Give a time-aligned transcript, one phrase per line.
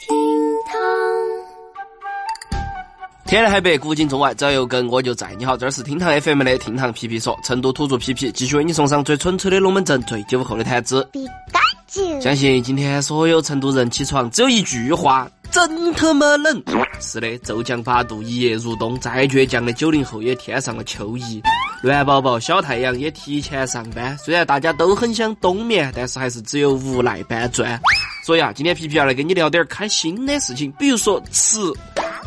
[0.00, 0.16] 厅
[0.66, 0.80] 堂。
[3.26, 5.34] 天南海北，古今中外，只要有梗我就在。
[5.38, 11.06] 你好，这儿是厅堂 FM 的厅堂皮皮说，成都土著皮皮继续为你送上最纯粹的龙门阵，最酒后的谈资。
[12.20, 16.62] 相信今天所有成都人起床只有一句话：真他妈冷！
[17.00, 21.42] 是的，骤降八度，一夜入冬，再倔强的九零后也添上了秋衣。
[21.82, 27.78] 暖宝宝小太阳也提前上班，虽然大家都很想冬眠，但是还是只有无奈搬砖。
[28.30, 31.58] 所以啊，今天皮皮要来跟你聊点开心的事情，比如说吃。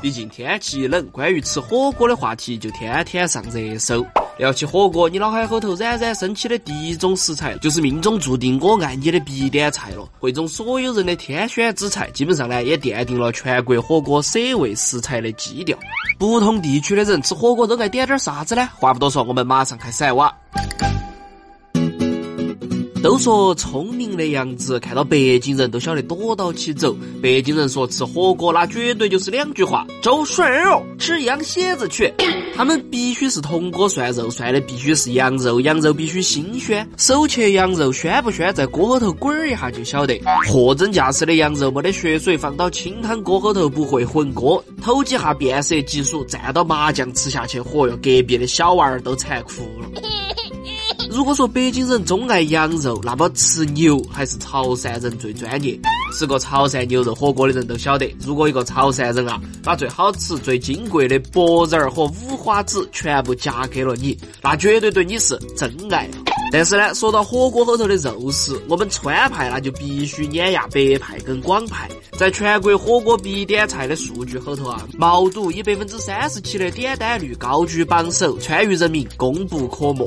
[0.00, 4.06] 毕竟天气冷，关于吃火锅的话题就天天上热搜。
[4.36, 10.08] 聊起火锅，你脑海后头冉冉升起的第一种食材，就是命中注定我爱你的必点菜了。
[10.20, 15.76] 汇总所有人的天选之菜，基本上呢也奠定了全国火锅舍味食材的基调。
[16.16, 18.68] 不同地区的人吃火锅都爱点点啥子呢？
[18.76, 20.32] 话不多说，我们马上开始来挖。
[23.08, 26.94] 都说聪明的羊子看到北京人都晓得躲到起走。
[27.22, 32.12] 北京人说吃火锅那绝对就是两句话：周涮肉，吃羊蝎子去。
[32.54, 36.86] 他们必须是铜锅涮肉，涮的必须是羊肉，羊肉必须新鲜。
[36.98, 40.20] 手切羊肉鲜不鲜，在锅后头滚一下就晓得。
[40.46, 44.62] 货真价实的羊肉没得血水，放到清汤锅后头不会浑锅。
[44.82, 50.27] 头几下变色即熟，蘸到麻酱吃下去，嚯哟，隔壁的小娃儿都馋哭了。
[51.10, 55.78] 如果说北京人钟爱羊肉，那么吃牛还是潮汕人最专业。
[56.12, 66.08] 吃过潮汕牛肉火锅的人都晓得，如果一个潮汕人啊，把最好吃、最金贵的脖仁儿和五花子全部夹给了你，那绝对对你是真爱。
[66.50, 71.88] 但是呢，说到火锅后头的肉食，我们川派那就必须碾压北派跟广派。
[72.16, 80.06] 在全国火锅必点菜的数据后头啊，毛肚以百分之三十七的点单率高居榜首，川渝人民功不可没。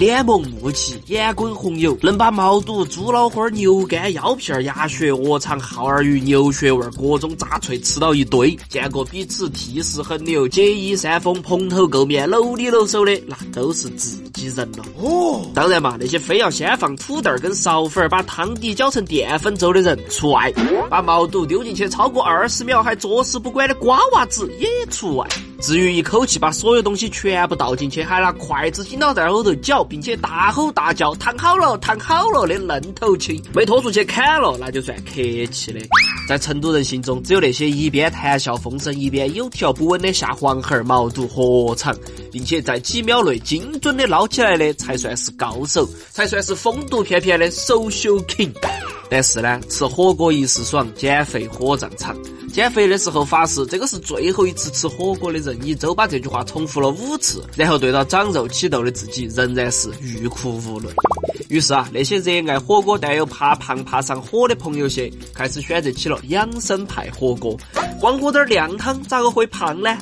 [0.00, 14.84] 脸蒙木气，眼滚红油，能把毛肚、猪脑花、牛肝、腰片、鸭血、鹅肠、耗儿鱼、牛血味各种炸脆吃到一堆，见过彼此涕泗横流、解衣扇风、蓬头垢面、搂里搂手的，那都是自己人了。
[14.98, 20.52] 哦，当然嘛，那些非要先放土豆跟苕粉，把汤底搅成淀粉粥的人除外，
[20.88, 25.26] 把毛肚丢进去超过二十秒还坐视不管的瓜娃子也除外。
[25.60, 35.80] 至于一口气把所有东西全部倒进去，还拿筷子紧到在后头搅，并且大吼大叫“烫好了，烫好了”的愣头青，没拖出去砍了，那就算客气的。
[36.26, 41.94] 在成都人心中，只有那些一边谈笑风生，一边有条不紊的下黄喉毛肚火肠，
[42.30, 48.52] 并且在几秒内精准的捞起来的，才算是高手，才算是风度翩翩的 social king。
[49.10, 52.16] 但是呢，吃火锅一时爽，减肥火葬场。
[52.52, 60.88] 减肥的时候发誓，这个是最后一次吃火锅的人，一周把这句话重复了五次，然后对到长肉起痘的自己，仍然是欲哭无泪。
[61.48, 67.56] 于是啊，那些热爱火锅但又怕胖怕上火的朋友些，开始选择起了养生派火锅。
[68.00, 69.96] 光喝点靓汤咋个会胖呢？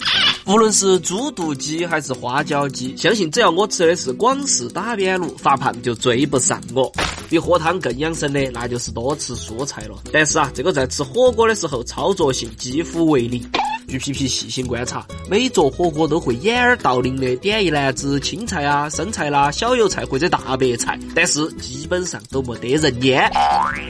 [0.48, 6.90] 无论是猪肚鸡还是花椒鸡，相信只要我吃的是广式打边炉，发胖就追不上我。
[7.28, 10.02] 比喝汤更养生的，那就是多吃蔬菜了。
[10.10, 13.46] 但是啊，这个在吃火锅的时候操作性几乎为零。
[13.88, 23.28] 据皮皮细心观察，每桌火锅都会掩耳盗铃的点一篮子青菜啊、生菜啦、小油菜或者大白菜，但是基本上都没得人腌。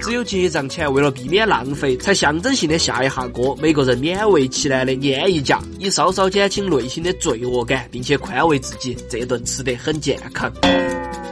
[0.00, 10.52] 只有结账前为了避免浪费，才象征性的下一下锅，每个人勉为其难的捏一夹，以稍稍减轻内心的罪恶感，并且宽慰自己这顿吃得很健康。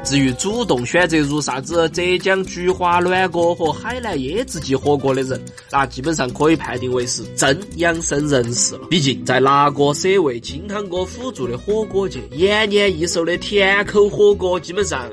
[0.07, 8.87] 至于主动选择如啥子浙江菊花暖锅和海南椰子鸡火锅的人，那基本上可以判定为是真养生人士了。
[8.89, 15.11] 毕竟在辣锅舍味、清汤锅辅助的火锅界，延年益寿的甜口火锅基本上，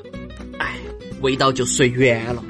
[0.59, 0.75] 哎，
[1.21, 2.43] 味道就随缘了。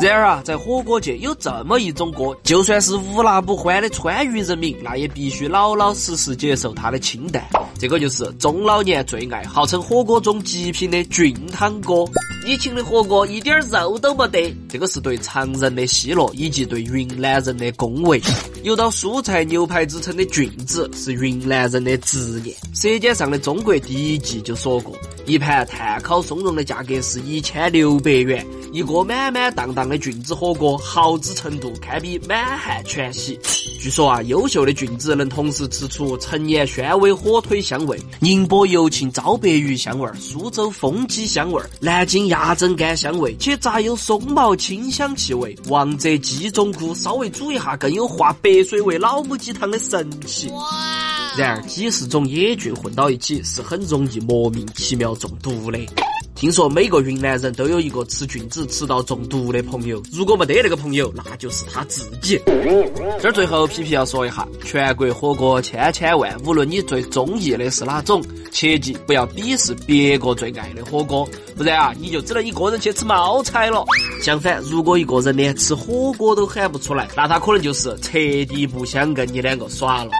[0.00, 7.44] 然而啊，在火锅界有这么一种锅，就算是无辣不欢的川渝人民，那也必须老老实实接受它的清淡。
[7.80, 12.08] 这个就是中老年最爱、号称火锅中极品的菌汤锅。
[12.46, 18.22] 以前的火锅一点肉都没得，这个是对常人的奚落，以及对云南人的恭维。
[18.62, 22.56] 有到蔬菜牛排之称的菌子，是云南人的执念。
[22.80, 24.96] 《舌尖上的中国》第一季就说过，
[25.28, 28.46] 一盘炭烤松茸的价格是一千六百元。
[28.72, 33.38] 一锅满满当当的菌子火锅，好吃程度堪比满汉全席。
[33.78, 45.54] 据说啊，优秀的菌子能同时吃出陈年宣威火腿香味、宁波油浸糟白鱼香味、苏州风鸡香味、南京鸭胗干香味，且杂有松毛清香气味。
[45.68, 50.48] 王者鸡中菇稍微煮一下，更有化白水为老母鸡汤的神奇。
[50.48, 51.07] 哇！
[51.38, 55.78] 然而几十种野菌混到一起是很容易莫名其妙中毒的。
[56.34, 62.40] 听说每个云南人都有一个吃菌子吃到中毒的朋友，如果没得那个朋友，那就是他自己。
[63.20, 68.20] 这儿最后皮皮要说一下，全国火锅千千万，无论你最中意的是哪种，
[68.50, 73.84] 切记不要鄙视别个最爱的火锅，不然啊，你就只能一个人去吃冒菜了。
[74.20, 78.12] 相反，如果一个人连吃火锅都喊不出来，那他可能就是彻
[78.46, 80.10] 底不想跟你两个耍了。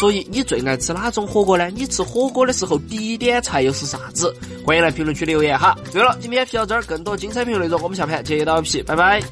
[0.00, 1.70] 所以你最爱吃哪种火锅呢？
[1.70, 4.34] 你吃火锅的时候第一点菜又是啥子？
[4.66, 5.76] 欢迎来评论区留言哈。
[5.92, 9.22] 对了，今天皮到这儿，更多精彩评论内容我们下盘接到皮，拜拜。